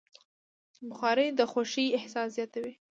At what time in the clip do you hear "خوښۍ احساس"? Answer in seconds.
1.51-2.27